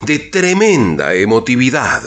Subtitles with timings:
[0.00, 2.02] de tremenda emotividad.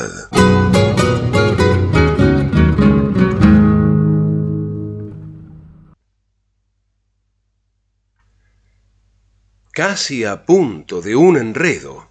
[9.73, 12.09] Casi a punto de un enredo,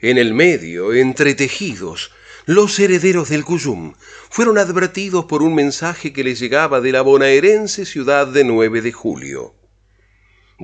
[0.00, 2.10] en el medio, entretejidos,
[2.46, 3.94] los herederos del Cuyum
[4.30, 8.92] fueron advertidos por un mensaje que les llegaba de la bonaerense ciudad de 9 de
[8.92, 9.61] julio.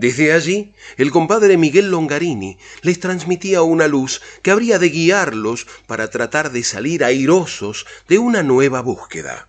[0.01, 6.09] Desde allí, el compadre Miguel Longarini les transmitía una luz que habría de guiarlos para
[6.09, 9.49] tratar de salir airosos de una nueva búsqueda.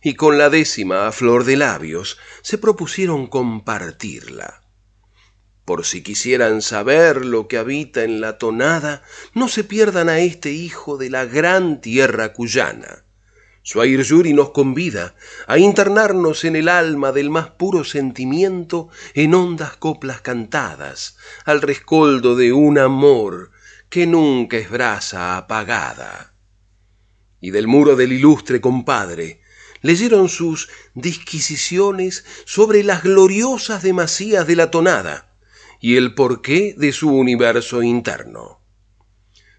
[0.00, 4.62] Y con la décima a flor de labios se propusieron compartirla.
[5.64, 9.02] Por si quisieran saber lo que habita en la tonada,
[9.34, 13.05] no se pierdan a este hijo de la gran tierra cuyana.
[13.68, 15.16] Suair Yuri nos convida
[15.48, 22.36] a internarnos en el alma del más puro sentimiento en hondas coplas cantadas, al rescoldo
[22.36, 23.50] de un amor
[23.88, 26.32] que nunca es brasa apagada.
[27.40, 29.40] Y del muro del ilustre compadre
[29.82, 35.34] leyeron sus disquisiciones sobre las gloriosas demasías de la tonada
[35.80, 38.60] y el porqué de su universo interno.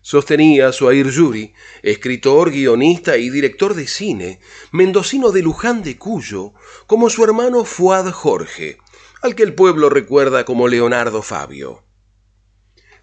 [0.09, 4.39] Sostenía Suair Yuri, escritor, guionista y director de cine,
[4.71, 6.53] mendocino de Luján de Cuyo,
[6.85, 8.77] como su hermano Fuad Jorge,
[9.21, 11.83] al que el pueblo recuerda como Leonardo Fabio.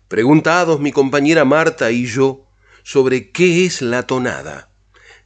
[0.09, 2.47] Preguntados mi compañera Marta y yo
[2.85, 4.73] sobre qué es la tonada,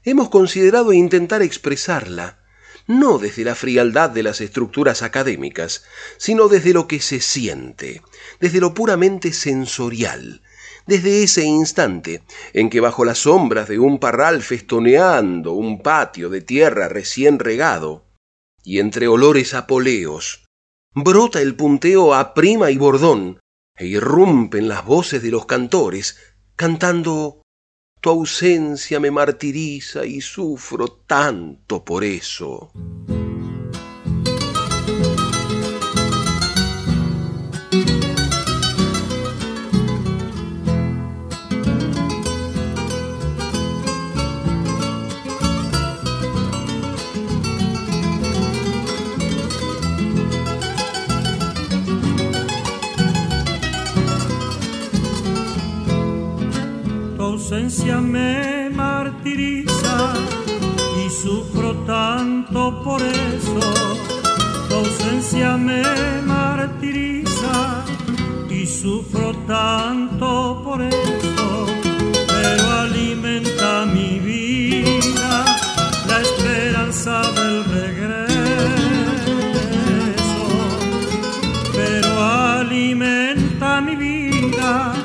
[0.03, 2.41] hemos considerado intentar expresarla
[2.89, 5.84] no desde la frialdad de las estructuras académicas,
[6.16, 8.03] sino desde lo que se siente,
[8.41, 10.43] desde lo puramente sensorial,
[10.88, 12.22] desde ese instante
[12.54, 18.06] en que bajo las sombras de un parral festoneando un patio de tierra recién regado,
[18.65, 20.47] y entre olores apoleos,
[20.94, 23.38] brota el punteo a prima y bordón,
[23.77, 26.16] e irrumpen las voces de los cantores,
[26.56, 27.43] cantando
[28.00, 32.72] Tu ausencia me martiriza y sufro tanto por eso.
[57.69, 60.15] Ausencia me martiriza
[61.05, 63.61] y sufro tanto por eso.
[64.69, 65.83] Tu ausencia me
[66.25, 67.84] martiriza
[68.49, 71.67] y sufro tanto por eso.
[72.27, 75.45] Pero alimenta mi vida
[76.09, 78.28] la esperanza del regreso.
[81.75, 84.97] Pero alimenta mi vida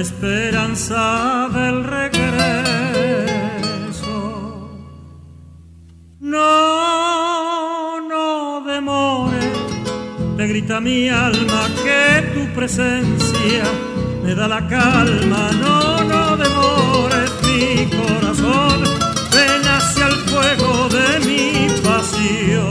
[0.00, 2.28] esperanza del regreso.
[6.20, 9.40] No, no demore,
[10.36, 13.64] te grita mi alma que tu presencia
[14.22, 15.50] me da la calma.
[15.60, 18.82] No, no demores mi corazón,
[19.32, 22.67] ven hacia el fuego de mi pasión.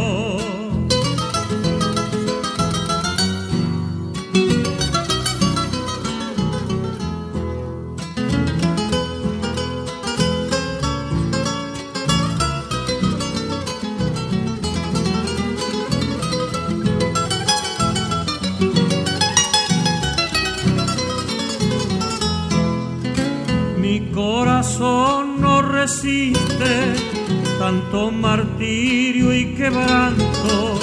[27.60, 30.80] Tanto martirio y quebranto.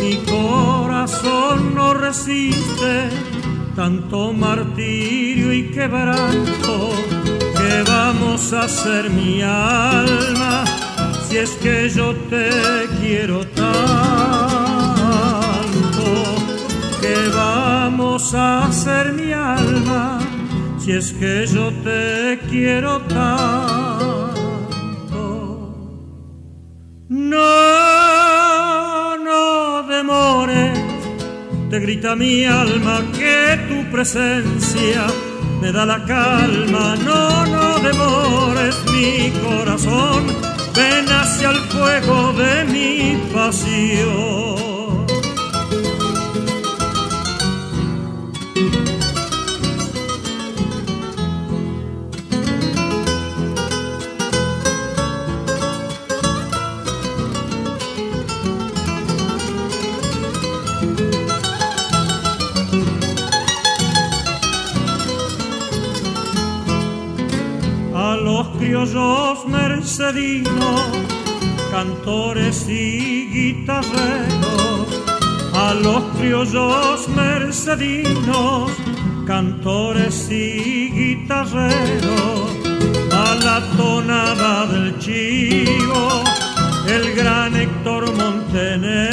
[0.00, 3.08] Mi corazón no resiste
[3.74, 6.90] tanto martirio y quebranto.
[7.58, 10.64] ¿Qué vamos a hacer mi alma
[11.28, 13.72] si es que yo te quiero tanto?
[17.00, 20.20] ¿Qué vamos a hacer mi alma?
[20.84, 23.91] si es que yo te quiero tanto.
[32.02, 35.06] Grita mi alma que tu presencia
[35.60, 40.26] me da la calma, no, no demores mi corazón,
[40.74, 44.51] ven hacia el fuego de mi pasión.
[68.82, 70.80] Criollos mercedinos,
[71.70, 74.88] cantores y guitarreros,
[75.54, 78.72] a los criollos mercedinos,
[79.24, 82.50] cantores y guitarreros,
[83.12, 86.24] a la tonada del chivo,
[86.88, 89.12] el gran Héctor Montenegro,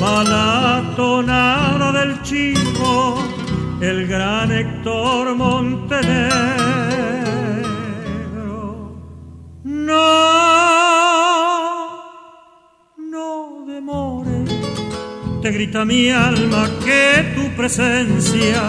[0.00, 3.32] a la tonada del chivo
[3.82, 6.30] el gran Héctor Montenegro.
[9.62, 10.02] No,
[12.98, 14.50] no demores,
[15.40, 18.68] te grita mi alma que tu presencia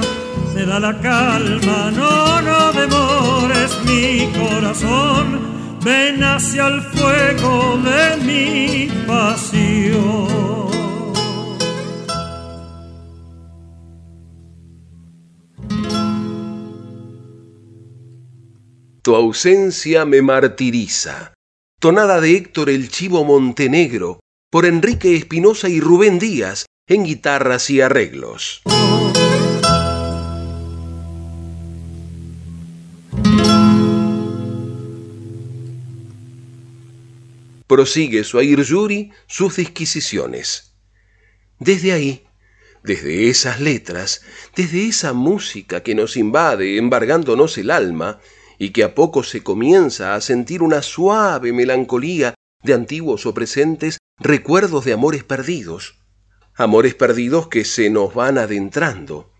[0.53, 1.91] me da la calma.
[1.91, 10.72] No, no demores mi corazón, ven hacia el fuego de mi pasión.
[19.03, 21.33] Tu ausencia me martiriza.
[21.81, 27.81] Tonada de Héctor El Chivo Montenegro por Enrique Espinosa y Rubén Díaz en guitarras y
[27.81, 28.61] arreglos.
[37.67, 40.77] Prosigue Suair Yuri sus disquisiciones.
[41.59, 42.23] Desde ahí,
[42.85, 44.21] desde esas letras,
[44.55, 48.21] desde esa música que nos invade embargándonos el alma,
[48.57, 52.33] y que a poco se comienza a sentir una suave melancolía
[52.63, 55.99] de antiguos o presentes recuerdos de amores perdidos,
[56.55, 59.31] amores perdidos que se nos van adentrando,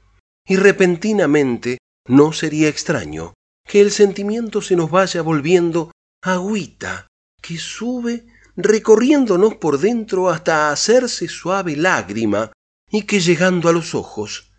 [0.46, 1.78] y repentinamente
[2.08, 3.34] no sería extraño
[3.68, 7.08] que el sentimiento se nos vaya volviendo agüita
[7.42, 8.26] que sube
[8.56, 12.52] recorriéndonos por dentro hasta hacerse suave lágrima
[12.92, 14.52] y que llegando a los ojos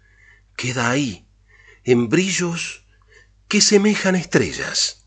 [0.56, 1.26] queda ahí,
[1.84, 2.83] en brillos
[3.48, 5.04] que semejan estrellas.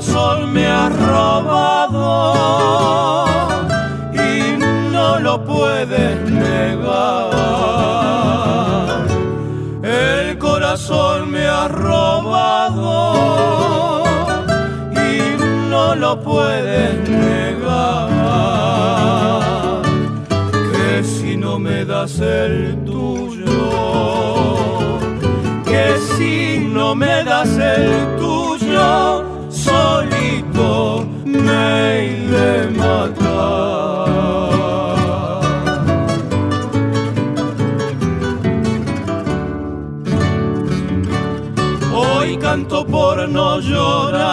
[0.00, 2.34] Sol me ha robado
[4.14, 4.56] y
[4.92, 7.30] no lo puedes negar.
[9.82, 12.94] El corazón me ha robado
[14.92, 15.20] y
[15.68, 18.08] no lo puedes negar.
[20.72, 23.46] Que si no me das el tuyo,
[25.64, 28.19] que si no me das el tuyo,
[41.92, 44.30] Hoy canto por no llorar,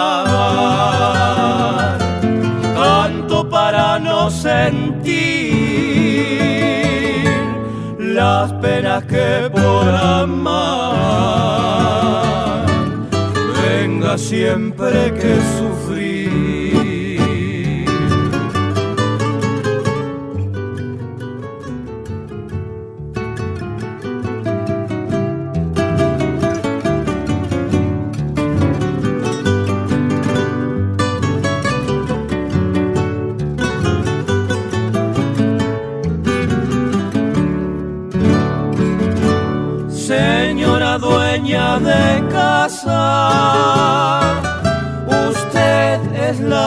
[2.75, 5.67] canto para no sentir
[7.97, 10.97] las penas que por amar
[13.61, 15.86] venga siempre que sufrir.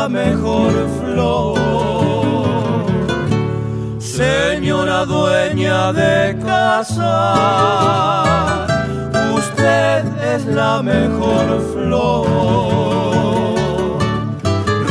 [0.08, 1.58] Mejor flor.
[3.98, 7.14] Señora dueña de casa,
[9.34, 10.04] usted
[10.34, 12.26] es la mejor flor.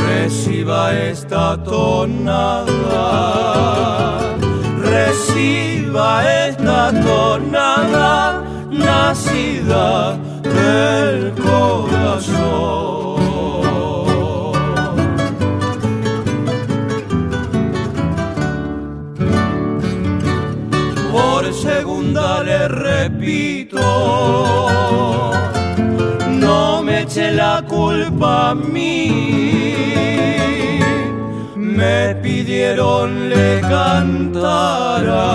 [0.06, 2.66] Reciba esta tonada,
[4.78, 13.09] reciba esta tonada nacida del corazón.
[26.44, 28.96] No me eche la culpa a mí.
[31.56, 35.30] Me pidieron le cantara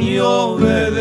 [0.00, 0.91] y obedecí.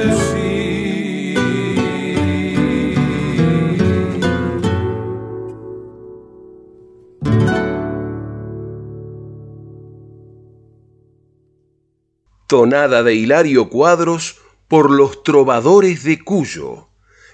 [12.51, 16.89] Tonada de Hilario Cuadros por los trovadores de Cuyo,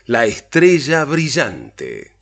[0.05, 2.15] la estrella brillante.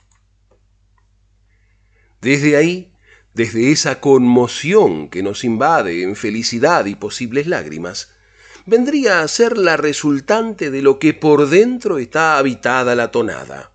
[2.21, 2.95] Desde ahí,
[3.33, 8.13] desde esa conmoción que nos invade en felicidad y posibles lágrimas,
[8.65, 13.73] vendría a ser la resultante de lo que por dentro está habitada la tonada.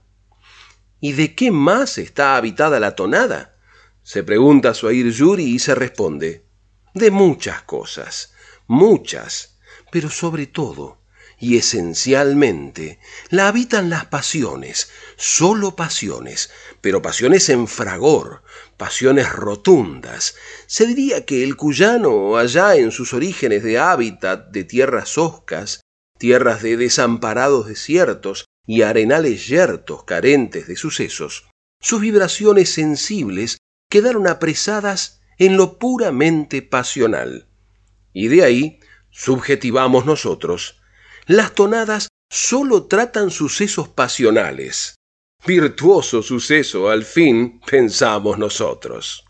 [0.98, 3.54] ¿Y de qué más está habitada la tonada?
[4.02, 6.46] Se pregunta Suair Yuri y se responde.
[6.94, 8.32] De muchas cosas,
[8.70, 9.58] muchas,
[9.90, 11.00] pero sobre todo
[11.40, 13.00] y esencialmente
[13.30, 16.50] la habitan las pasiones, solo pasiones,
[16.80, 18.42] pero pasiones en fragor,
[18.76, 20.36] pasiones rotundas.
[20.66, 25.80] Se diría que el cuyano, allá en sus orígenes de hábitat de tierras hoscas,
[26.18, 31.48] tierras de desamparados desiertos y arenales yertos carentes de sucesos,
[31.80, 33.56] sus vibraciones sensibles
[33.90, 37.49] quedaron apresadas en lo puramente pasional.
[38.12, 40.80] Y de ahí subjetivamos nosotros
[41.26, 44.96] las tonadas sólo tratan sucesos pasionales.
[45.46, 49.24] Virtuoso suceso, al fin, pensamos nosotros.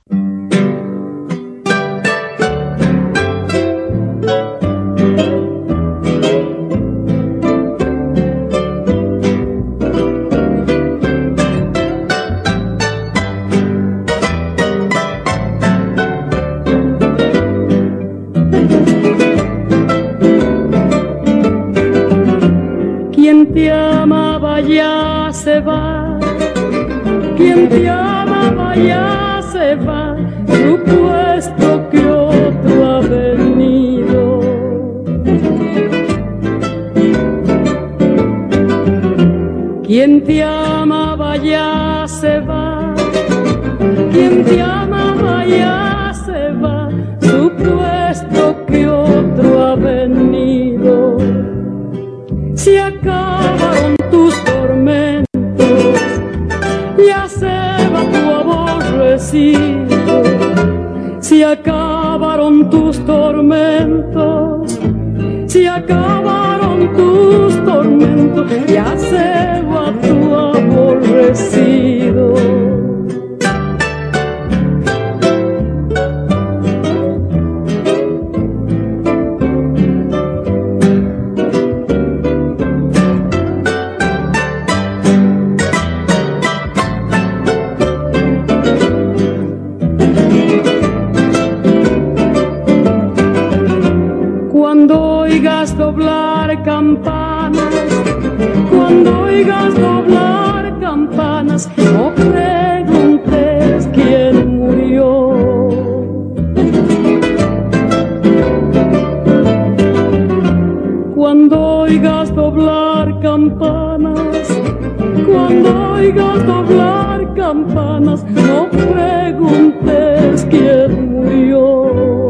[116.11, 122.29] oigas hablar campanas, no preguntes quién murió.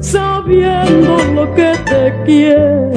[0.00, 2.90] Sabiendo lo que te quiero,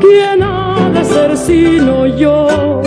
[0.00, 2.80] ¿quién ha de ser sino yo?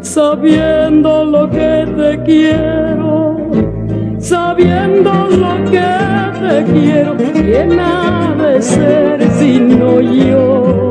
[0.00, 3.36] Sabiendo lo que te quiero,
[4.18, 5.88] sabiendo lo que
[6.40, 10.87] te quiero, ¿quién ha de ser sino yo?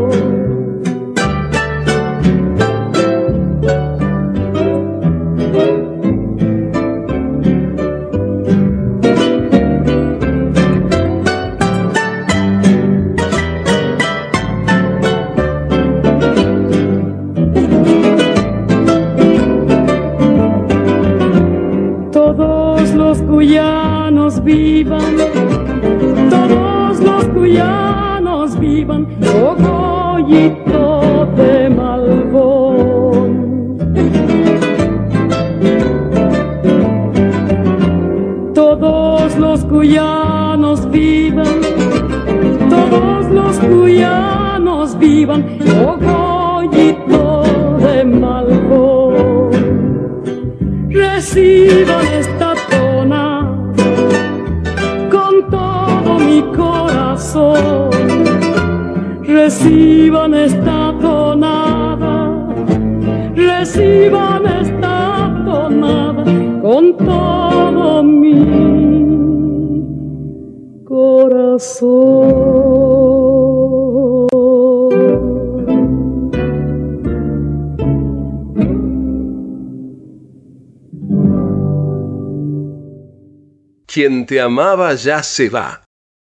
[83.98, 85.84] Quien te amaba ya se va.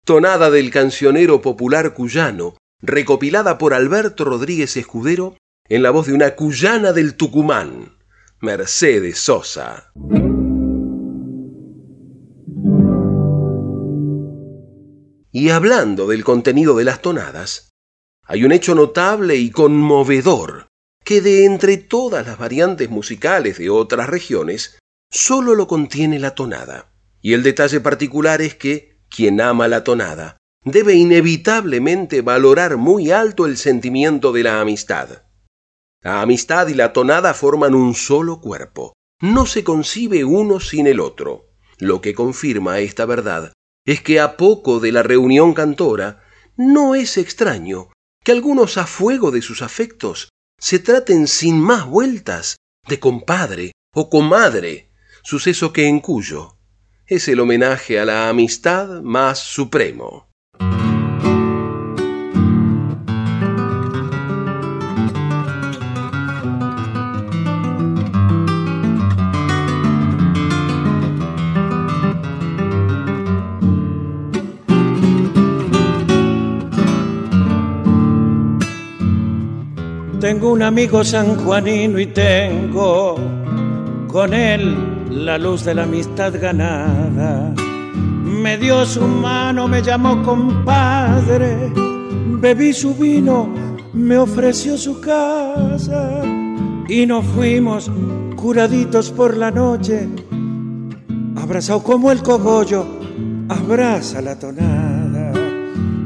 [0.05, 5.35] Tonada del cancionero popular cuyano, recopilada por Alberto Rodríguez Escudero
[5.67, 7.97] en la voz de una cuyana del Tucumán,
[8.39, 9.91] Mercedes Sosa.
[15.33, 17.71] Y hablando del contenido de las tonadas,
[18.23, 20.67] hay un hecho notable y conmovedor,
[21.03, 24.79] que de entre todas las variantes musicales de otras regiones,
[25.11, 26.88] solo lo contiene la tonada.
[27.21, 33.45] Y el detalle particular es que quien ama la tonada debe inevitablemente valorar muy alto
[33.45, 35.23] el sentimiento de la amistad.
[36.01, 38.93] La amistad y la tonada forman un solo cuerpo.
[39.21, 41.49] No se concibe uno sin el otro.
[41.77, 43.53] Lo que confirma esta verdad
[43.85, 46.23] es que a poco de la reunión cantora,
[46.55, 47.89] no es extraño
[48.23, 50.29] que algunos a fuego de sus afectos
[50.59, 54.91] se traten sin más vueltas de compadre o comadre,
[55.23, 56.58] suceso que en Cuyo
[57.09, 60.27] es el homenaje a la amistad más supremo.
[80.19, 83.15] Tengo un amigo sanjuanino y tengo
[84.07, 87.53] con él la luz de la amistad ganada.
[88.23, 91.71] Me dio su mano, me llamó compadre,
[92.39, 93.49] bebí su vino,
[93.93, 96.21] me ofreció su casa.
[96.87, 97.91] Y nos fuimos
[98.35, 100.07] curaditos por la noche,
[101.35, 102.85] abrazado como el cogollo,
[103.49, 105.33] abraza la tonada,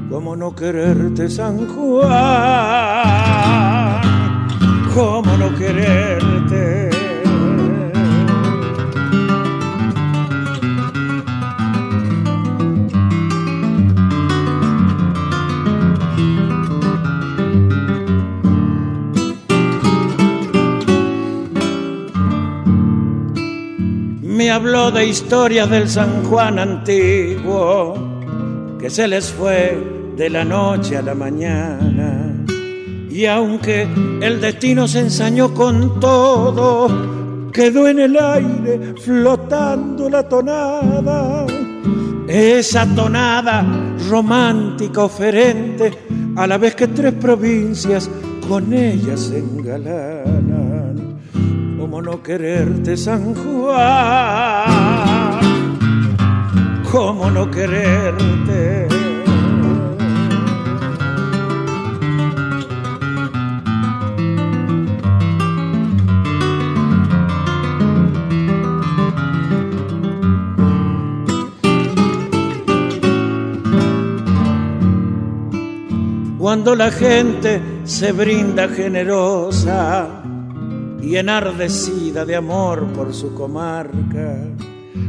[0.09, 2.11] como no quererte San Juan,
[4.93, 6.92] como no quererte.
[24.43, 27.93] Me habló de historias del San Juan antiguo,
[28.77, 32.45] que se les fue de la noche a la mañana.
[33.09, 33.87] Y aunque
[34.21, 41.45] el destino se ensañó con todo, quedó en el aire flotando la tonada.
[42.27, 43.65] Esa tonada
[44.09, 45.89] romántica oferente,
[46.35, 48.09] a la vez que tres provincias
[48.49, 50.42] con ella se engalanan
[51.93, 53.77] cómo no quererte, San Juan,
[56.91, 58.87] cómo no quererte.
[76.39, 80.22] Cuando la gente se brinda generosa,
[81.03, 84.37] y enardecida de amor por su comarca.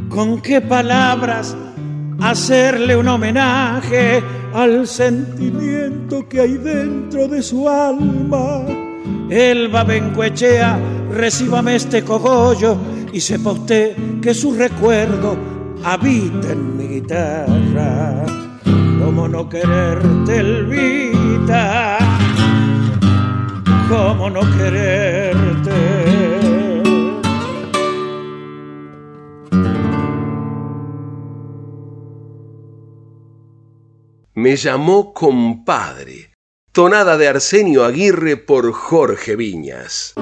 [0.09, 1.57] Con qué palabras
[2.21, 8.65] hacerle un homenaje al sentimiento que hay dentro de su alma.
[9.29, 10.79] El Babencuechea,
[11.11, 12.77] recíbame este cogollo
[13.13, 15.37] y sepa usted que su recuerdo
[15.85, 18.25] habita en mi guitarra.
[19.05, 21.94] Como no quererte, Elvita,
[23.88, 26.25] como no quererte.
[34.35, 36.33] Me llamó compadre.
[36.73, 40.12] Tonada de Arsenio Aguirre por Jorge Viñas.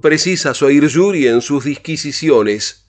[0.00, 2.86] Precisa oír Yuri en sus disquisiciones.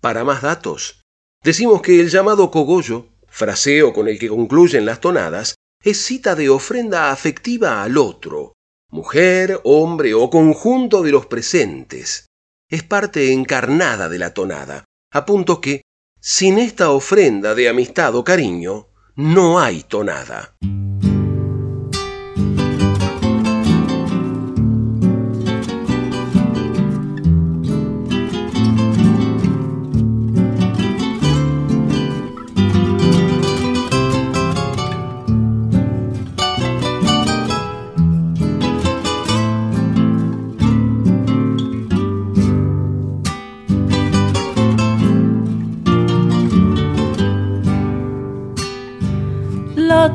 [0.00, 1.02] Para más datos,
[1.44, 6.50] decimos que el llamado cogollo, fraseo con el que concluyen las tonadas, es cita de
[6.50, 8.52] ofrenda afectiva al otro,
[8.90, 12.26] mujer, hombre o conjunto de los presentes
[12.70, 15.82] es parte encarnada de la tonada, a punto que,
[16.20, 20.54] sin esta ofrenda de amistad o cariño, no hay tonada.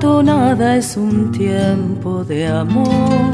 [0.05, 3.31] Tonada es un tiempo de amor,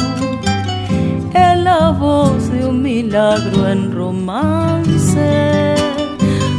[1.33, 5.75] es la voz de un milagro en romance,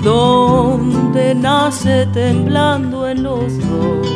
[0.05, 4.07] donde nace temblando en los dos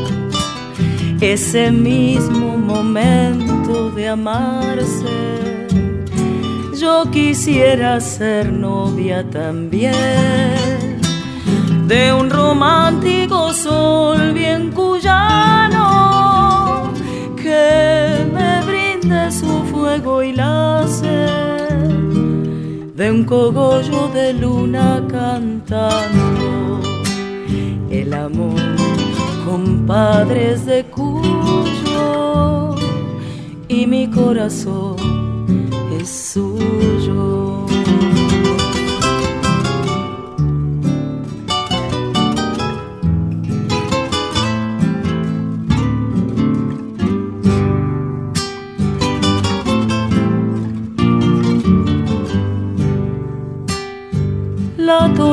[1.23, 5.17] ese mismo momento de amarse.
[6.79, 10.76] Yo quisiera ser novia también
[11.87, 15.85] de un romántico sol bien cuyano
[17.37, 21.91] que me brinde su fuego y la sed
[22.95, 26.81] de un cogollo de luna cantando
[27.91, 28.61] el amor
[29.45, 32.75] compadres de Cuyo
[33.69, 34.97] y mi corazón
[36.01, 37.76] es suyo.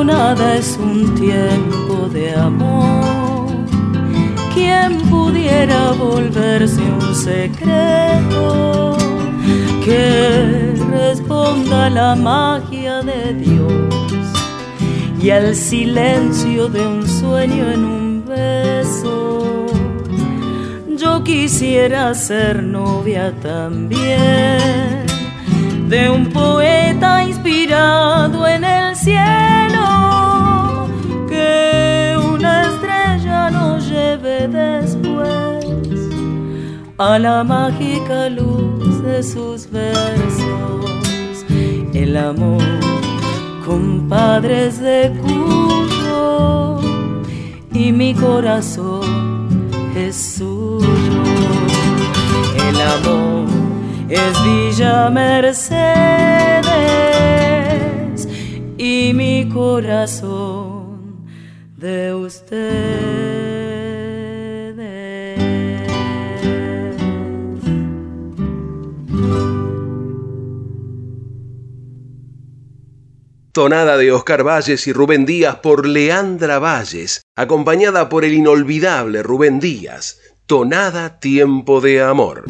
[0.04, 3.46] La tonada es un tiempo de amor.
[4.52, 8.98] ¿Quién pudiera volverse un secreto
[9.82, 14.26] que responda a la magia de Dios
[15.22, 19.66] y al silencio de un sueño en un beso?
[20.98, 25.04] Yo quisiera ser novia también
[25.88, 29.63] de un poeta inspirado en el cielo,
[36.98, 41.44] a la mágica luz de sus versos.
[41.92, 42.62] El amor,
[43.64, 46.80] compadres de Cuyo,
[47.72, 50.86] y mi corazón es suyo.
[52.68, 53.48] El amor
[54.08, 55.78] es Villa Mercedes
[58.78, 61.24] y mi corazón
[61.76, 63.33] de ustedes.
[73.54, 79.60] Tonada de Oscar Valles y Rubén Díaz por Leandra Valles, acompañada por el inolvidable Rubén
[79.60, 80.18] Díaz.
[80.46, 82.46] Tonada Tiempo de Amor.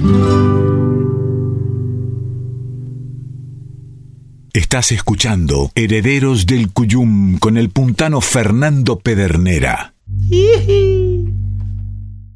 [4.55, 9.93] Estás escuchando Herederos del Cuyum con el puntano Fernando Pedernera.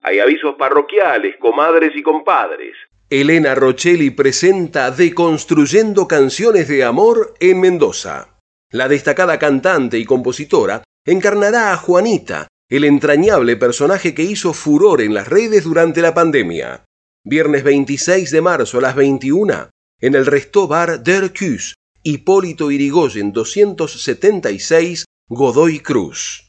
[0.00, 2.74] Hay avisos parroquiales, comadres y compadres.
[3.10, 8.38] Elena Rochelli presenta Deconstruyendo canciones de amor en Mendoza.
[8.70, 15.12] La destacada cantante y compositora encarnará a Juanita, el entrañable personaje que hizo furor en
[15.12, 16.86] las redes durante la pandemia.
[17.22, 19.68] Viernes 26 de marzo a las 21
[20.02, 26.44] en el Resto Bar Der Cus, Hipólito Irigoyen 276, Godoy Cruz.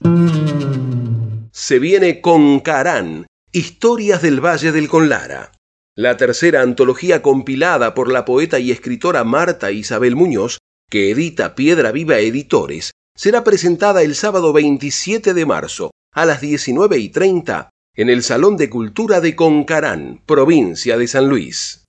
[1.52, 5.52] Se viene con Carán, Historias del Valle del Conlara.
[5.96, 10.58] La tercera antología compilada por la poeta y escritora Marta Isabel Muñoz,
[10.90, 16.98] que edita Piedra Viva Editores, será presentada el sábado 27 de marzo a las 19
[16.98, 21.86] y 30 en el Salón de Cultura de Concarán, provincia de San Luis.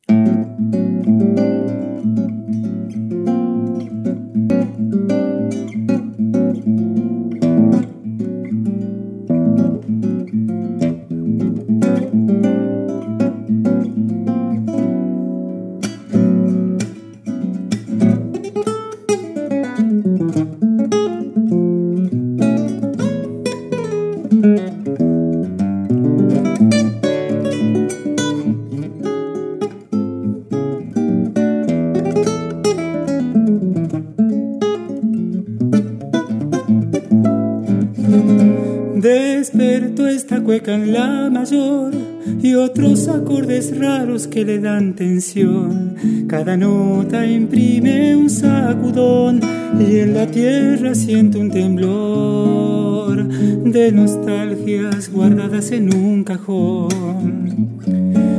[40.63, 41.93] En la mayor
[42.41, 45.97] y otros acordes raros que le dan tensión.
[46.29, 49.41] Cada nota imprime un sacudón
[49.81, 57.81] y en la tierra siento un temblor de nostalgias guardadas en un cajón.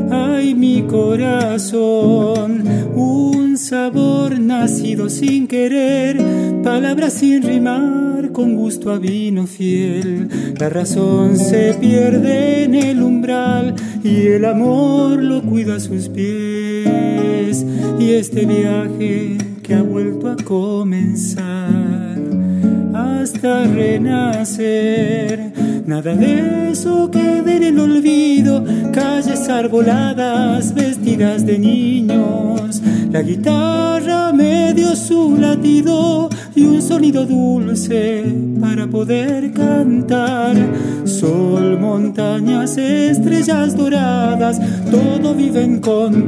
[0.10, 2.64] Ay, mi corazón,
[2.96, 6.18] un sabor nacido sin querer,
[6.66, 10.28] palabras sin rimar con gusto a vino fiel.
[10.60, 17.64] La razón se pierde en el umbral y el amor lo cuida a sus pies.
[18.00, 22.18] Y este viaje que ha vuelto a comenzar
[22.96, 25.54] hasta renacer.
[25.86, 32.82] Nada de eso quede en el olvido, calles arboladas vestidas de niños.
[33.16, 38.26] La guitarra me dio su latido y un sonido dulce
[38.60, 40.58] para poder cantar.
[41.06, 44.60] Sol, montañas, estrellas doradas,
[44.92, 46.26] todo vive en.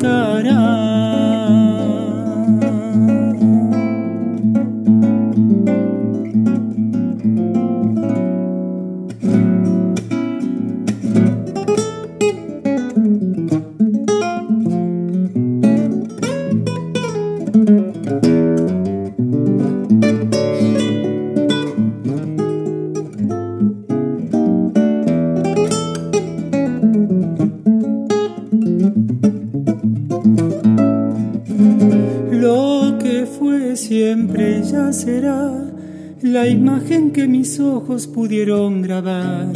[36.47, 39.47] La imagen que mis ojos pudieron grabar.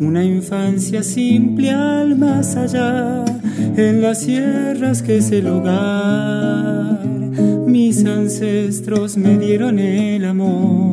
[0.00, 3.22] Una infancia simple al más allá,
[3.76, 7.04] en las sierras que es el hogar.
[7.66, 10.92] Mis ancestros me dieron el amor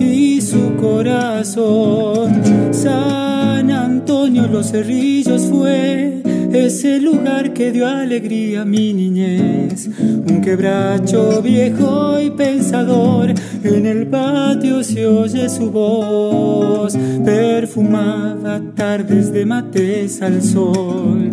[0.00, 2.42] y su corazón.
[2.72, 6.22] San Antonio los cerrillos fue
[6.64, 9.88] ese lugar que dio alegría a mi niñez.
[9.98, 19.46] Un quebracho viejo y pensador, en el patio se oye su voz, perfumada tardes de
[19.46, 21.30] mates al sol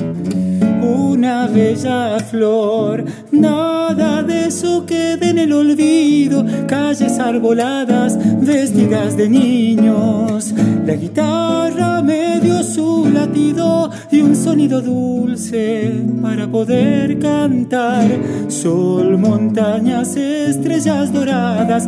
[0.83, 3.03] una bella flor.
[3.31, 6.45] Nada de eso quede en el olvido.
[6.67, 10.53] Calles arboladas, vestidas de niños.
[10.85, 15.91] La guitarra me dio su latido y un sonido dulce
[16.21, 18.07] para poder cantar.
[18.47, 21.87] Sol, montañas, estrellas doradas,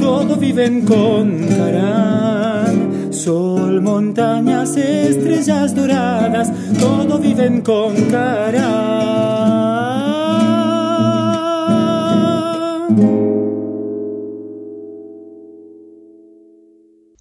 [0.00, 2.93] todo viven con Carán.
[3.14, 6.50] Sol, montañas, estrellas doradas,
[6.80, 9.14] todo viven con cara.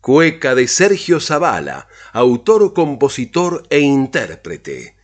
[0.02, 4.96] Cueca de Sergio Zavala, autor, compositor e intérprete.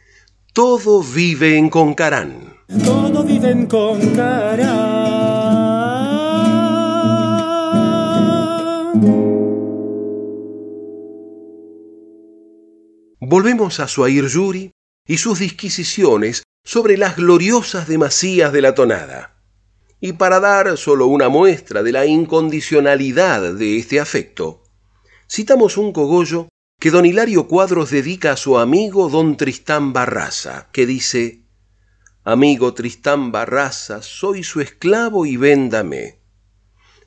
[0.54, 2.58] Todo vive en Concarán.
[2.84, 5.29] Todo vive en Concarán.
[13.20, 14.72] Volvemos a Suair Yuri
[15.08, 19.36] y sus disquisiciones sobre las gloriosas demasías de la tonada.
[20.00, 24.64] Y para dar solo una muestra de la incondicionalidad de este afecto,
[25.30, 26.48] citamos un cogollo
[26.80, 31.44] que don Hilario Cuadros dedica a su amigo don Tristán Barraza, que dice,
[32.24, 36.20] Amigo Tristán Barraza, soy su esclavo y véndame.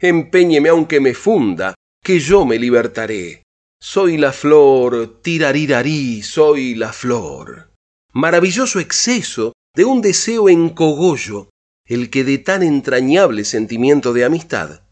[0.00, 3.42] Empeñeme aunque me funda, que yo me libertaré.
[3.84, 7.72] Soy la flor, tirarirarí, soy la flor.
[8.12, 11.50] Maravilloso exceso de un deseo en cogollo,
[11.84, 14.82] el que de tan entrañable sentimiento de amistad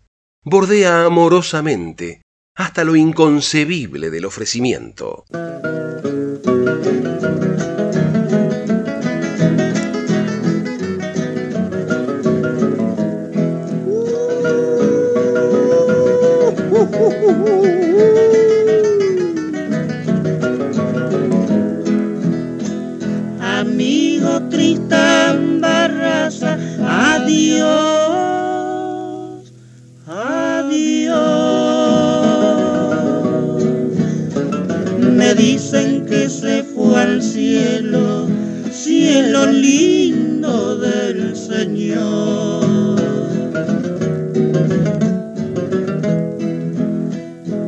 [0.45, 2.23] bordea amorosamente
[2.57, 5.25] hasta lo inconcebible del ofrecimiento.
[36.11, 38.27] Que se fue al cielo,
[38.73, 42.99] cielo lindo del Señor.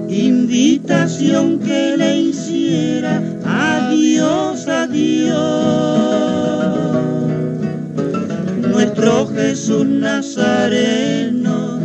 [0.08, 5.38] Invitación que le hiciera, adiós, adiós.
[8.60, 11.78] Nuestro Jesús Nazareno,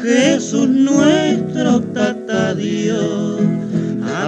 [0.00, 3.43] Jesús nuestro tata Dios.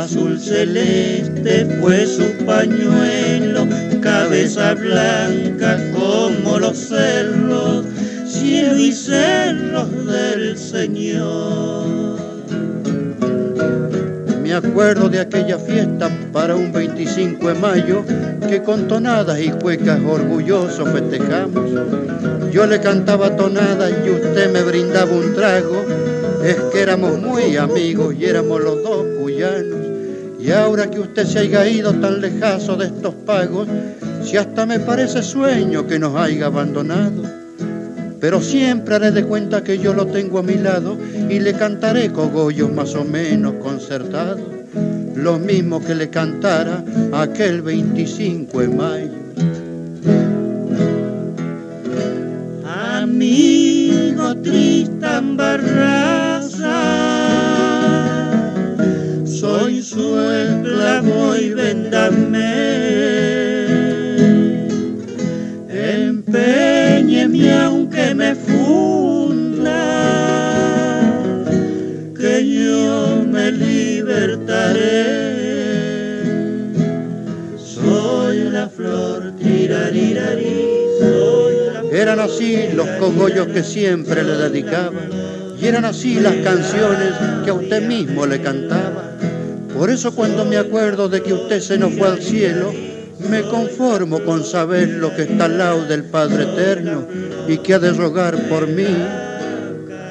[0.07, 3.67] Azul celeste fue su pañuelo,
[4.01, 7.85] cabeza blanca como los cerros,
[8.25, 12.21] cielo y cerros del Señor.
[14.45, 18.05] Me acuerdo de aquella fiesta para un 25 de mayo
[18.49, 21.69] que con tonadas y cuecas orgullosos festejamos.
[22.53, 25.85] Yo le cantaba tonadas y usted me brindaba un trago.
[26.45, 29.96] Es que éramos muy amigos y éramos los dos cuyanos.
[30.39, 33.67] Y ahora que usted se haya ido tan lejazo de estos pagos,
[34.23, 37.23] si hasta me parece sueño que nos haya abandonado.
[38.21, 40.97] Pero siempre haré de cuenta que yo lo tengo a mi lado
[41.29, 44.41] y le cantaré cogollos más o menos concertados,
[45.15, 49.13] lo mismo que le cantara aquel 25 de mayo.
[52.65, 56.75] Amigo Tristan Barraza,
[59.83, 62.55] soy su esclavo y véndame.
[65.69, 69.75] Empeñeme aunque me funda,
[72.19, 75.17] que yo me libertaré.
[77.59, 80.65] Soy la flor tirarirarí,
[81.93, 85.01] Eran así los cogollos que siempre le dedicaba
[85.61, 87.13] y eran así las canciones
[87.45, 88.96] que a usted mismo le cantaba.
[89.77, 92.73] Por eso cuando me acuerdo de que usted se nos fue al cielo,
[93.31, 97.07] me conformo con saber lo que está al lado del Padre Eterno
[97.47, 98.87] y que ha de rogar por mí,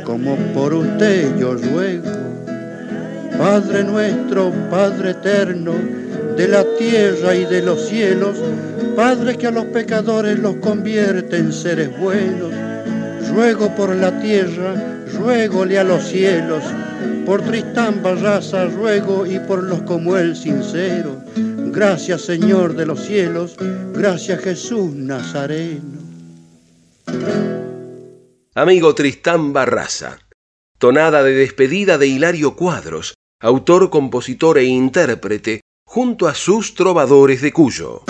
[0.04, 2.25] como por usted yo ruego.
[3.38, 5.73] Padre nuestro, Padre eterno,
[6.38, 8.38] de la tierra y de los cielos,
[8.95, 12.51] Padre que a los pecadores los convierte en seres buenos,
[13.34, 16.63] ruego por la tierra, ruégole a los cielos,
[17.26, 21.18] por Tristán Barraza ruego y por los como él sinceros.
[21.36, 23.56] Gracias Señor de los cielos,
[23.94, 26.00] gracias Jesús Nazareno.
[28.56, 30.20] Amigo Tristán Barraza,
[30.78, 37.51] tonada de despedida de Hilario Cuadros, autor, compositor e intérprete, junto a sus trovadores de
[37.51, 38.03] Cuyo.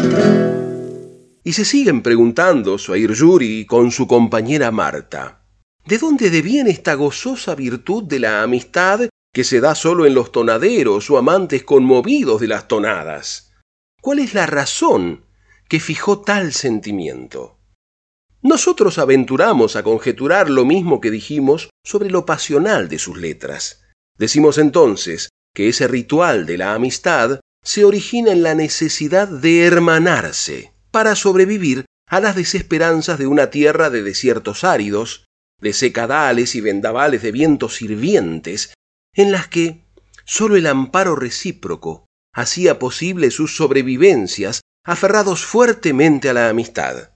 [1.44, 5.45] Y se siguen preguntando Suair Yuri con su compañera Marta,
[5.86, 10.32] ¿de dónde deviene esta gozosa virtud de la amistad que se da solo en los
[10.32, 13.54] tonaderos o amantes conmovidos de las tonadas?
[14.02, 15.26] ¿Cuál es la razón
[15.68, 17.58] que fijó tal sentimiento?
[18.42, 23.84] Nosotros aventuramos a conjeturar lo mismo que dijimos sobre lo pasional de sus letras.
[24.18, 30.74] Decimos entonces que ese ritual de la amistad se origina en la necesidad de hermanarse
[30.92, 35.25] para sobrevivir a las desesperanzas de una tierra de desiertos áridos,
[35.60, 38.74] de secadales y vendavales de vientos hirvientes,
[39.14, 39.86] en las que
[40.26, 47.12] sólo el amparo recíproco hacía posible sus sobrevivencias aferrados fuertemente a la amistad.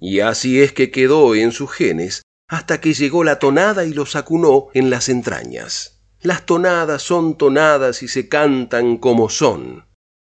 [0.00, 4.16] Y así es que quedó en sus genes hasta que llegó la tonada y los
[4.16, 6.02] acunó en las entrañas.
[6.20, 9.86] Las tonadas son tonadas y se cantan como son.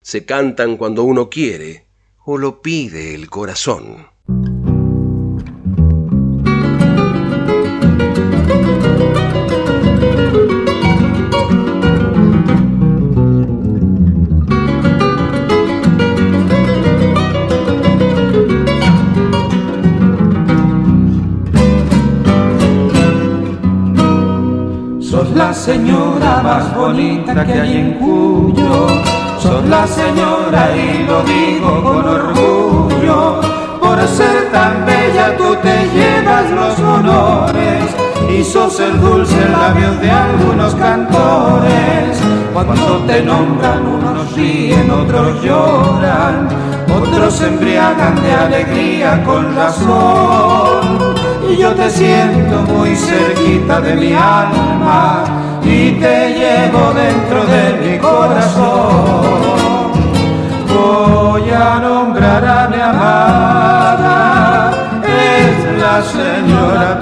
[0.02, 1.88] Se cantan cuando uno quiere
[2.24, 4.06] o lo pide el corazón.
[25.60, 28.86] Señora más bonita que hay en Cuyo.
[29.38, 33.40] Sos la señora y lo digo con orgullo.
[33.78, 37.84] Por ser tan bella tú te llevas los honores
[38.30, 42.18] y sos el dulce labio de algunos cantores.
[42.54, 46.48] Cuando te nombran unos ríen, otros lloran,
[46.90, 51.14] otros se embriagan de alegría con razón.
[51.50, 55.40] Y yo te siento muy cerquita de mi alma
[55.80, 59.50] y te llevo dentro de mi corazón.
[60.68, 64.16] Voy a nombrar a mi amada,
[65.02, 67.00] es la señora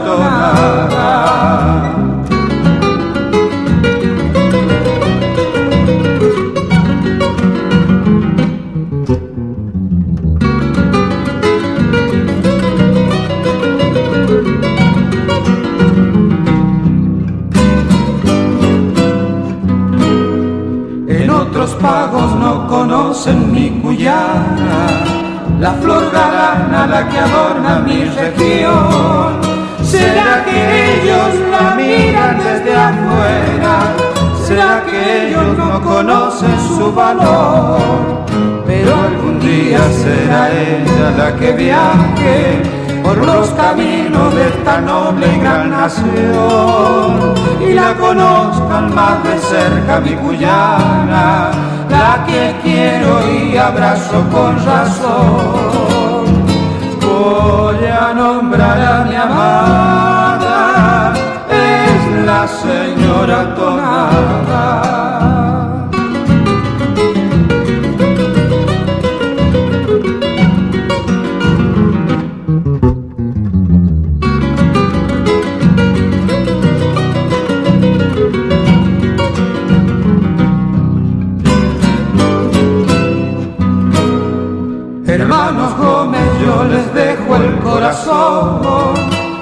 [23.28, 25.04] conocen mi cuyana,
[25.60, 29.40] la flor galana la que adorna mi región.
[29.82, 33.94] ¿Será que ellos la miran desde afuera?
[34.44, 38.24] ¿Será que ellos no conocen su valor?
[38.66, 42.62] Pero algún día será ella la que viaje
[43.02, 50.00] por los caminos de esta noble y gran nación y la conozcan más de cerca
[50.00, 51.50] mi cuyana,
[51.98, 56.26] la que quiero y abrazo con razón.
[57.00, 61.12] Voy a nombrar a mi amada,
[61.50, 63.40] es la señora
[85.18, 85.58] Tonada.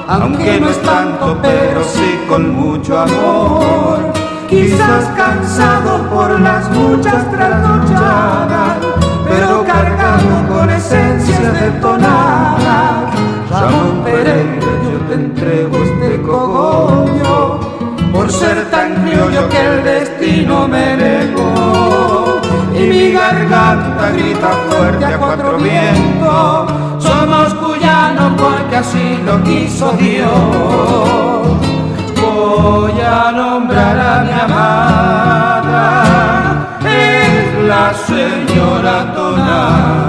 [0.08, 4.12] aunque no es tanto, pero sí con mucho amor.
[4.48, 8.78] Quizás cansado por las muchas trasnochadas,
[9.28, 13.10] pero cargado con esencias de tonada.
[13.50, 17.60] Ramón Pereira, yo te entrego este cogollo,
[18.12, 21.45] por ser tan criollo que el destino me negó.
[22.88, 26.72] Mi garganta grita fuerte a cuatro vientos,
[27.02, 27.54] somos
[28.36, 30.30] porque así lo quiso Dios.
[32.20, 35.88] Voy a nombrar a mi amada,
[36.84, 40.06] es la señora Tonada.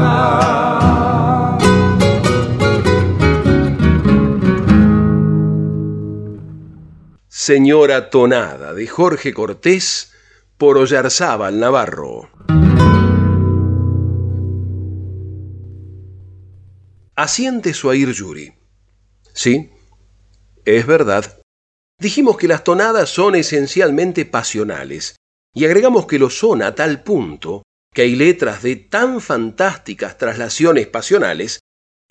[7.28, 10.14] Señora Tonada de Jorge Cortés
[10.58, 12.30] por Ollarzábal Navarro.
[17.20, 18.54] Asiente Suair Yuri.
[19.34, 19.72] Sí,
[20.66, 21.42] es verdad.
[22.00, 25.16] Dijimos que las tonadas son esencialmente pasionales,
[25.52, 30.86] y agregamos que lo son a tal punto que hay letras de tan fantásticas traslaciones
[30.86, 31.60] pasionales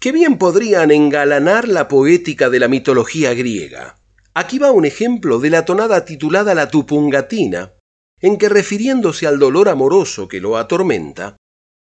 [0.00, 4.00] que bien podrían engalanar la poética de la mitología griega.
[4.34, 7.74] Aquí va un ejemplo de la tonada titulada La Tupungatina,
[8.20, 11.36] en que refiriéndose al dolor amoroso que lo atormenta,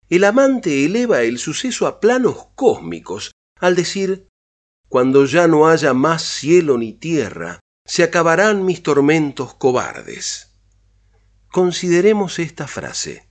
[0.09, 4.27] el amante eleva el suceso a planos cósmicos al decir,
[4.89, 10.55] cuando ya no haya más cielo ni tierra, se acabarán mis tormentos cobardes.
[11.51, 13.29] Consideremos esta frase.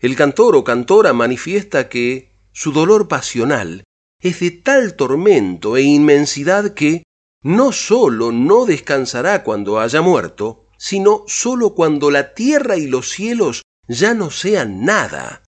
[0.00, 3.84] El cantor o cantora manifiesta que su dolor pasional
[4.20, 7.04] es de tal tormento e inmensidad que
[7.42, 13.62] no sólo no descansará cuando haya muerto, sino sólo cuando la tierra y los cielos
[13.88, 15.42] ya no sean nada,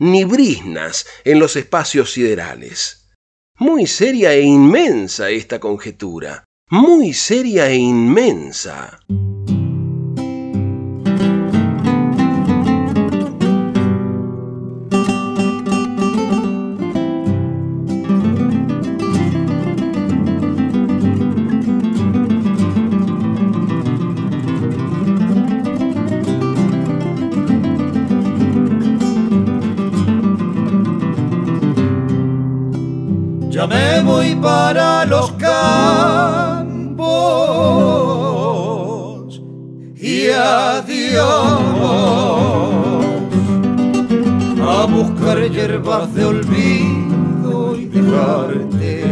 [0.00, 3.10] ni brisnas en los espacios siderales.
[3.56, 8.98] Muy seria e inmensa esta conjetura, muy seria e inmensa.
[45.80, 49.04] Hierbas de olvido y dejarte.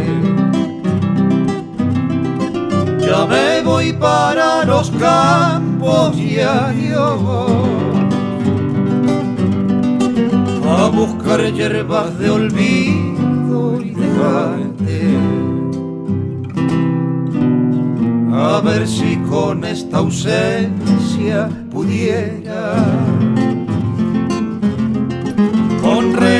[2.99, 7.21] Ya me voy para los campos y adiós
[10.67, 15.17] a buscar hierbas de olvido y dejarte
[18.31, 22.38] a ver si con esta ausencia pudiera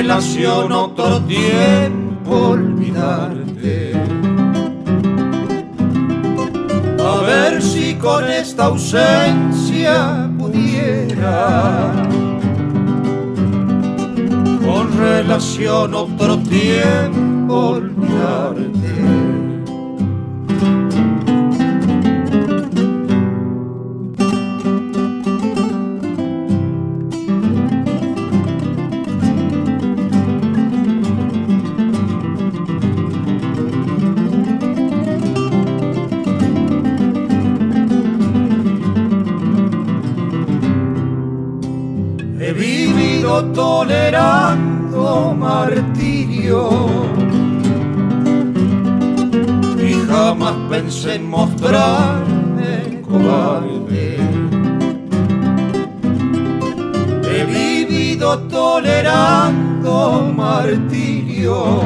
[0.10, 3.94] relación otro tiempo olvidarte.
[7.00, 11.92] A ver si con esta ausencia pudiera
[14.66, 17.89] con relación otro tiempo olvidarte
[43.46, 46.70] tolerando martirio.
[49.78, 54.18] Y jamás pensé en mostrarme cobarde.
[57.24, 61.80] He vivido tolerando martirio.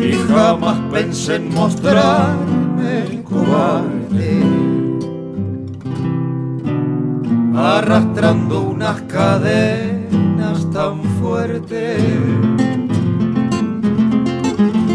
[0.00, 3.91] Y jamás pensé en mostrarme cobarde
[8.22, 12.00] arrastrando unas cadenas tan fuertes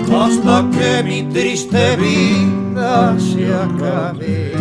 [0.09, 4.53] hasta que mi triste vida se acabe.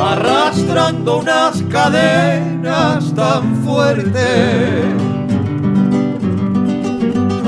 [0.00, 4.94] Arrastrando unas cadenas tan fuertes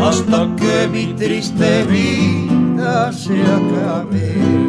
[0.03, 4.60] hasta que mi triste vida se acabe.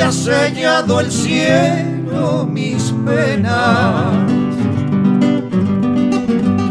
[0.00, 4.14] Haya sellado el cielo mis penas.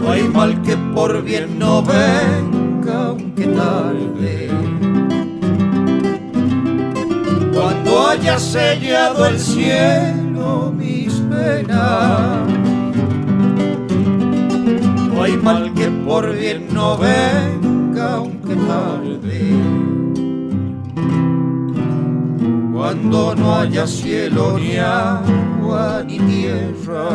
[0.02, 4.50] No hay mal que por bien no venga, aunque tarde.
[7.54, 12.48] Cuando haya sellado el cielo mis penas,
[15.14, 19.99] no hay mal que por bien no venga, aunque tarde
[22.80, 27.10] cuando no haya cielo ni agua ni tierra.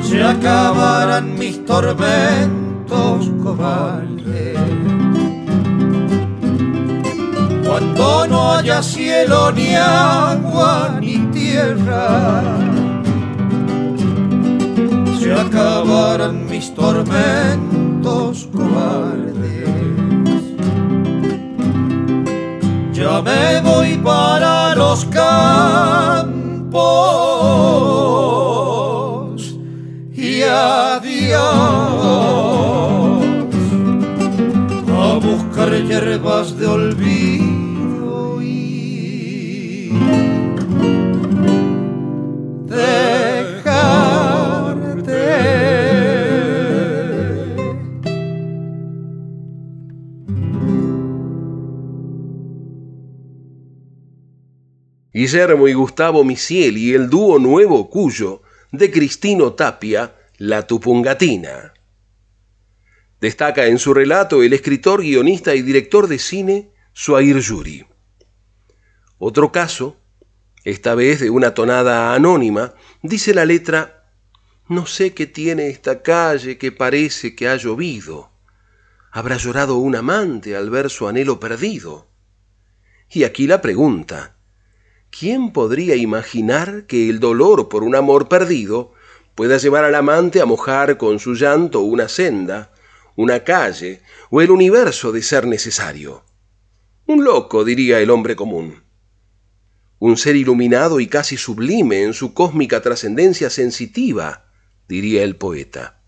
[0.00, 4.58] Se acabarán mis tormentos cobardes.
[7.66, 12.42] Cuando no haya cielo ni agua ni tierra.
[15.20, 19.33] Se acabarán mis tormentos cobardes.
[22.94, 26.74] Ya me voy para los campos.
[30.12, 31.34] Y adiós.
[34.96, 37.23] A buscar hierbas de olvido
[55.14, 58.42] Guillermo y Gustavo Misiel y el dúo nuevo Cuyo
[58.72, 61.72] de Cristino Tapia, La Tupungatina.
[63.20, 67.86] Destaca en su relato el escritor, guionista y director de cine Suair Yuri.
[69.18, 70.00] Otro caso,
[70.64, 74.08] esta vez de una tonada anónima, dice la letra,
[74.68, 78.32] No sé qué tiene esta calle que parece que ha llovido.
[79.12, 82.08] Habrá llorado un amante al ver su anhelo perdido.
[83.08, 84.34] Y aquí la pregunta,
[85.16, 88.94] ¿Quién podría imaginar que el dolor por un amor perdido
[89.36, 92.72] pueda llevar al amante a mojar con su llanto una senda,
[93.14, 96.24] una calle o el universo de ser necesario?
[97.06, 98.82] Un loco, diría el hombre común.
[100.00, 104.46] Un ser iluminado y casi sublime en su cósmica trascendencia sensitiva,
[104.88, 106.02] diría el poeta.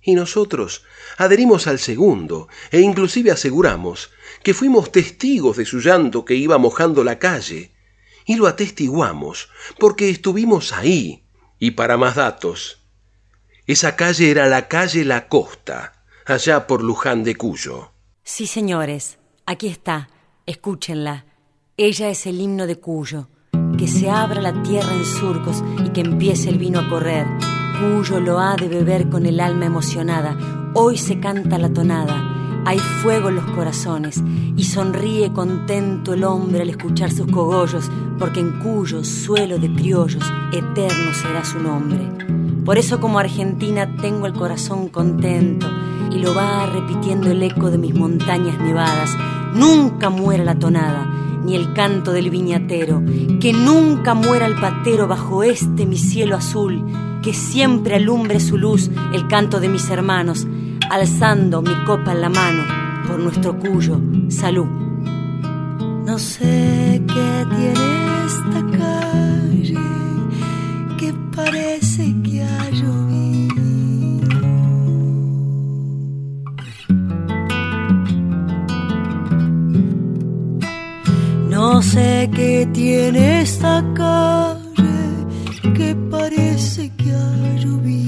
[0.00, 0.84] Y nosotros
[1.18, 4.10] adherimos al segundo e inclusive aseguramos
[4.42, 7.72] que fuimos testigos de su llanto que iba mojando la calle,
[8.28, 9.48] y lo atestiguamos
[9.80, 11.24] porque estuvimos ahí.
[11.58, 12.78] Y para más datos,
[13.66, 17.90] esa calle era la calle La Costa, allá por Luján de Cuyo.
[18.22, 20.10] Sí, señores, aquí está,
[20.44, 21.24] escúchenla.
[21.78, 23.30] Ella es el himno de Cuyo.
[23.78, 27.26] Que se abra la tierra en surcos y que empiece el vino a correr.
[27.80, 30.36] Cuyo lo ha de beber con el alma emocionada.
[30.74, 32.37] Hoy se canta la tonada.
[32.64, 34.22] Hay fuego en los corazones
[34.56, 40.24] y sonríe contento el hombre al escuchar sus cogollos, porque en Cuyo suelo de criollos
[40.52, 42.00] eterno será su nombre.
[42.64, 45.66] Por eso como Argentina tengo el corazón contento
[46.10, 49.16] y lo va repitiendo el eco de mis montañas nevadas.
[49.54, 51.06] Nunca muera la tonada,
[51.44, 53.02] ni el canto del viñatero,
[53.40, 56.84] que nunca muera el patero bajo este mi cielo azul,
[57.22, 60.46] que siempre alumbre su luz el canto de mis hermanos,
[60.90, 62.64] alzando mi copa en la mano
[63.06, 64.66] por nuestro cuyo salud.
[66.06, 69.78] No sé qué tiene esta calle
[70.98, 73.28] que parece que ha llovido.
[81.50, 88.07] No sé qué tiene esta calle que parece que ha llovido.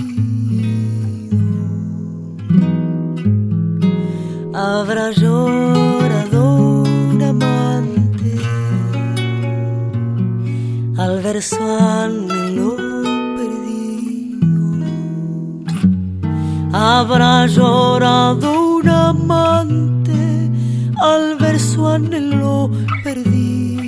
[4.63, 6.43] Habrá llorado
[6.83, 8.33] un amante
[10.99, 12.77] al ver su anhelo
[13.39, 14.85] perdido.
[16.75, 20.51] Habrá llorado un amante
[21.01, 22.71] al ver su anhelo
[23.03, 23.80] perdido.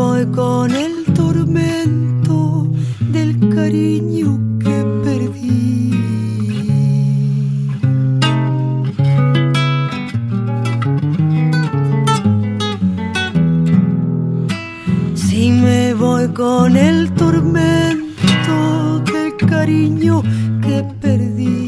[0.00, 2.38] Voy con el tormento
[3.14, 4.28] del cariño
[4.62, 5.92] que perdí.
[15.14, 18.56] Si me voy con el tormento
[19.12, 20.22] del cariño
[20.64, 21.58] que perdí.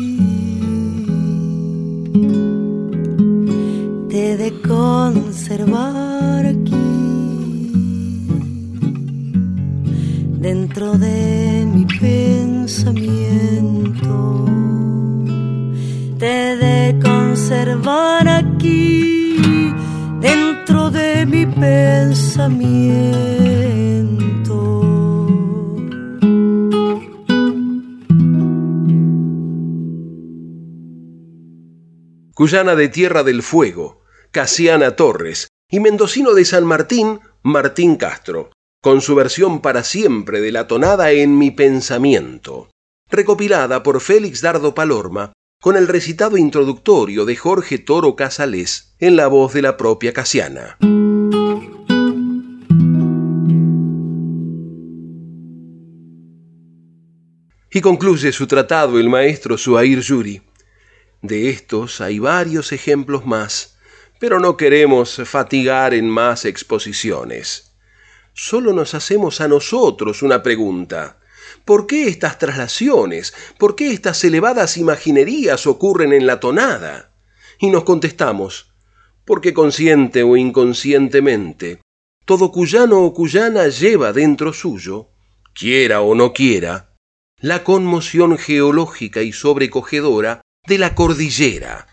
[4.11, 6.12] Te de conservar
[10.99, 12.47] de mi pensamiento.
[16.19, 19.73] Te de conservar aquí
[20.21, 22.83] dentro de mi pensamiento.
[32.35, 38.51] Cuyana de Tierra del Fuego, Casiana Torres, y mendocino de San Martín, Martín Castro,
[38.83, 42.69] con su versión para siempre de la tonada en mi pensamiento,
[43.09, 49.29] recopilada por Félix Dardo Palorma, con el recitado introductorio de Jorge Toro Casalés en la
[49.29, 50.79] voz de la propia Casiana.
[57.71, 60.43] Y concluye su tratado el maestro Suair Yuri.
[61.23, 63.79] De estos hay varios ejemplos más,
[64.19, 67.72] Pero no queremos fatigar en más exposiciones.
[68.35, 71.19] Solo nos hacemos a nosotros una pregunta.
[71.65, 73.35] ¿Por qué estas traslaciones?
[73.59, 77.13] ¿Por qué estas elevadas imaginerías ocurren en la tonada?
[77.59, 78.73] Y nos contestamos,
[79.25, 81.81] porque consciente o inconscientemente,
[82.25, 85.11] todo cuyano o cuyana lleva dentro suyo,
[85.55, 86.95] quiera o no quiera,
[87.39, 91.87] la conmoción geológica y sobrecogedora de la cordillera.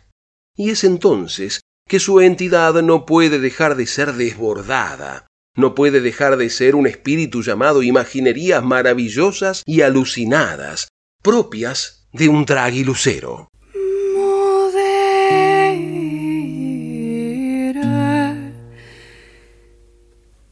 [0.56, 5.26] Y es entonces que su entidad no puede dejar de ser desbordada,
[5.60, 10.88] no puede dejar de ser un espíritu llamado imaginerías maravillosas y alucinadas,
[11.22, 13.50] propias de un tragilucero.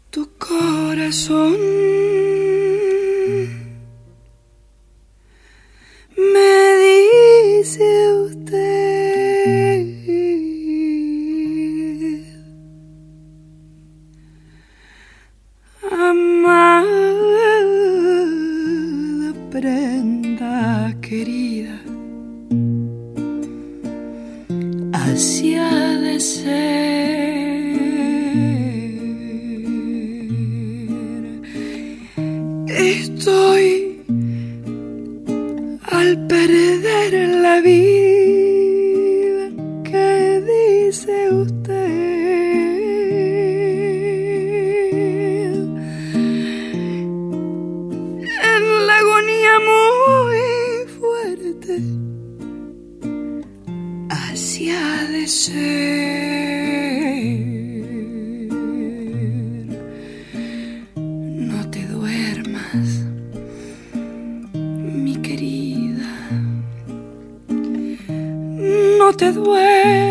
[0.10, 1.58] tu corazón
[6.18, 6.78] me
[7.62, 8.97] dice usted
[16.38, 16.84] amada
[19.52, 21.80] prenda querida
[24.94, 25.70] hacia
[26.04, 26.58] de ser.
[32.68, 34.02] Estoy
[35.92, 37.97] al perder la vida
[55.50, 55.54] no
[61.72, 63.06] te duermas
[64.54, 66.06] mi querida.
[69.00, 70.07] No te duermas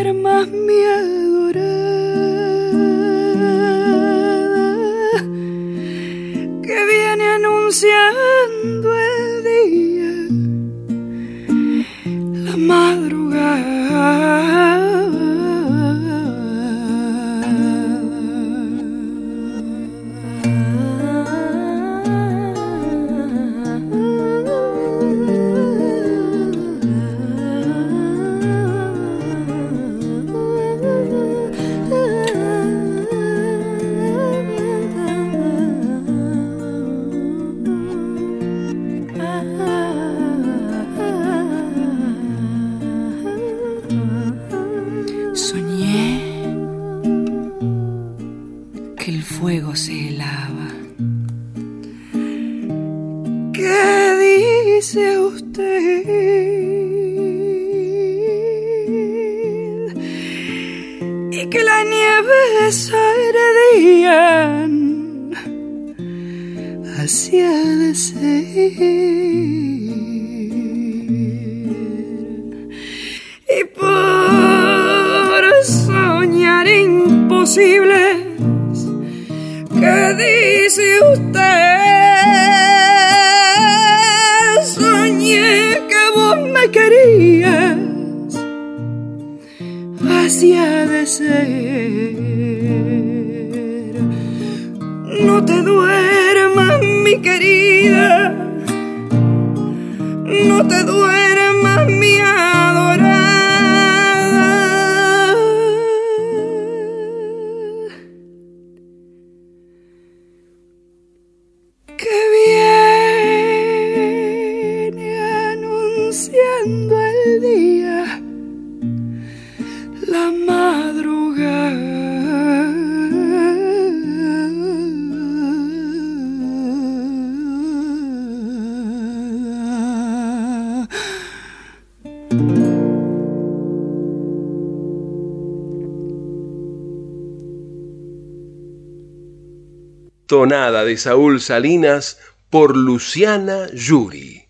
[140.27, 142.19] Tonada de Saúl Salinas
[142.51, 144.49] por Luciana Yuri.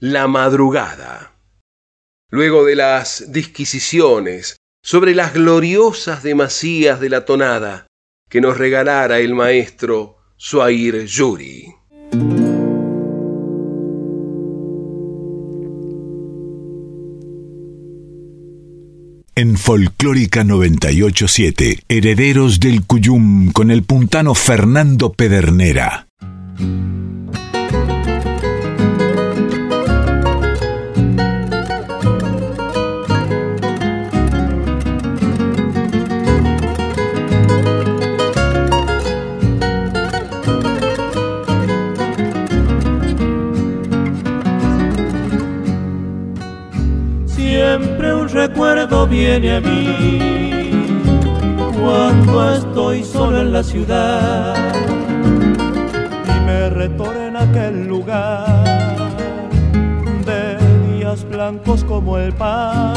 [0.00, 1.34] La madrugada.
[2.30, 7.86] Luego de las disquisiciones sobre las gloriosas demasías de la tonada
[8.30, 11.74] que nos regalara el maestro Suair Yuri.
[19.44, 26.08] En Folclórica 987, Herederos del Cuyum con el puntano Fernando Pedernera.
[48.48, 50.70] Recuerdo viene a mí
[51.80, 54.54] cuando estoy solo en la ciudad
[56.26, 58.64] y me retorna aquel lugar
[60.26, 60.58] de
[60.92, 62.92] días blancos como el pan,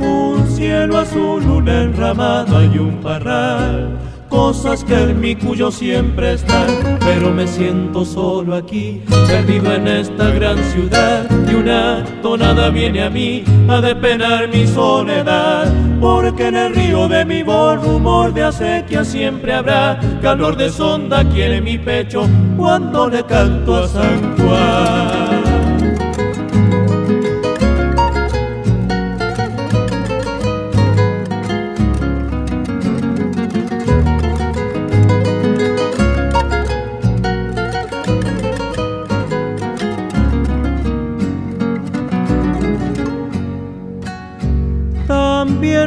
[0.00, 3.98] un cielo azul, una enramada y un parral
[4.32, 10.30] cosas que en mi cuyo siempre están, pero me siento solo aquí, perdido en esta
[10.30, 15.70] gran ciudad, y una tonada viene a mí a depenar mi soledad,
[16.00, 21.20] porque en el río de mi voz rumor de acequia siempre habrá, calor de sonda
[21.20, 22.26] en mi pecho
[22.56, 25.51] cuando le canto a San Juan.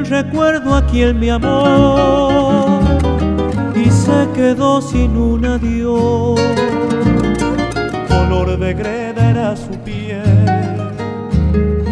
[0.09, 2.79] Recuerdo a quien me amó
[3.75, 6.39] y se quedó sin un adiós.
[8.07, 10.21] Color de greda era su piel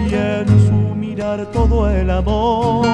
[0.09, 2.87] y en su mirar todo el amor.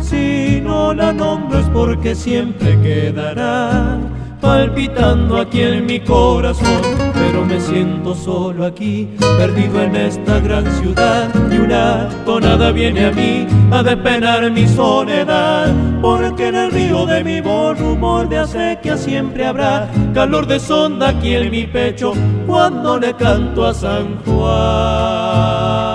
[0.00, 3.98] Si no la nombro es porque siempre quedará
[4.44, 6.82] palpitando aquí en mi corazón,
[7.14, 13.10] pero me siento solo aquí, perdido en esta gran ciudad, y una tonada viene a
[13.10, 15.72] mí a despenar mi soledad,
[16.02, 21.08] porque en el río de mi voz rumor de acequia siempre habrá calor de sonda
[21.08, 22.12] aquí en mi pecho
[22.46, 25.93] cuando le canto a San Juan.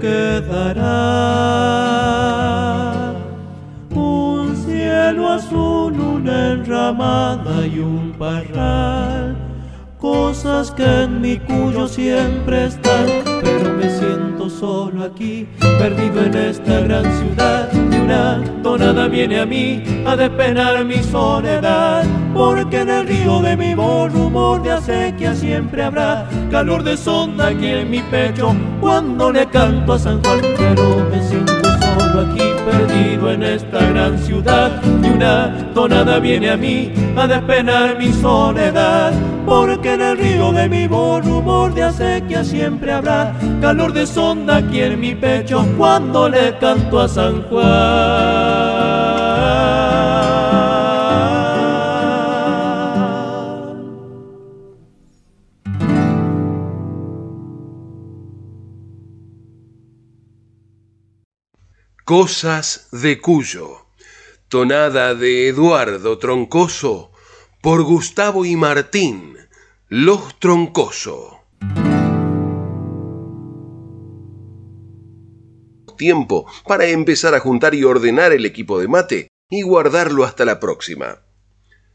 [0.00, 0.84] Quedará.
[3.94, 9.42] Un cielo azul, una enramada y un parral
[10.02, 13.06] cosas que en mi cuyo siempre están,
[14.62, 20.84] solo aquí, perdido en esta gran ciudad, y una tonada viene a mí a despenar
[20.84, 26.84] mi soledad, porque en el río de mi voz rumor de acequia siempre habrá calor
[26.84, 31.71] de sonda aquí en mi pecho cuando le canto a San Juan, pero me siento
[31.98, 37.98] solo aquí perdido en esta gran ciudad y una tonada viene a mí a despenar
[37.98, 39.12] mi soledad
[39.46, 44.56] porque en el río de mi voz rumor de acequia siempre habrá calor de sonda
[44.56, 48.71] aquí en mi pecho cuando le canto a San Juan.
[62.04, 63.86] Cosas de Cuyo,
[64.48, 67.12] tonada de Eduardo Troncoso
[67.60, 69.36] por Gustavo y Martín,
[69.88, 71.44] Los Troncoso.
[75.96, 80.58] Tiempo para empezar a juntar y ordenar el equipo de mate y guardarlo hasta la
[80.58, 81.22] próxima.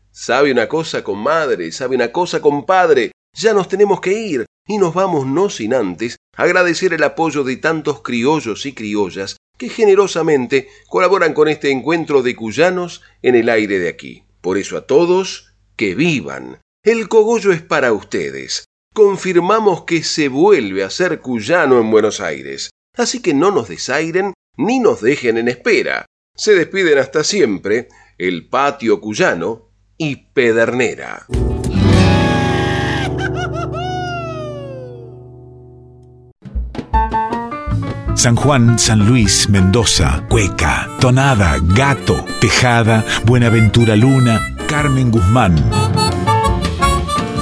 [0.10, 1.74] ¿Sabe una cosa, comadre?
[1.74, 3.12] ¿Sabe una cosa, compadre?
[3.34, 7.58] Ya nos tenemos que ir y nos vamos no sin antes agradecer el apoyo de
[7.58, 13.80] tantos criollos y criollas que generosamente colaboran con este encuentro de cuyanos en el aire
[13.80, 14.24] de aquí.
[14.42, 16.60] Por eso a todos, que vivan.
[16.84, 18.66] El cogollo es para ustedes.
[18.94, 22.70] Confirmamos que se vuelve a ser cuyano en Buenos Aires.
[22.96, 26.06] Así que no nos desairen ni nos dejen en espera.
[26.36, 31.26] Se despiden hasta siempre el patio cuyano y Pedernera.
[38.18, 45.56] San Juan, San Luis, Mendoza, Cueca, Tonada, Gato, Tejada, Buenaventura Luna, Carmen Guzmán.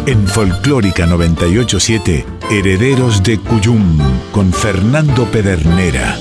[0.05, 3.99] En Folclórica 987, Herederos de Cuyum,
[4.33, 6.17] con Fernando Pedernera.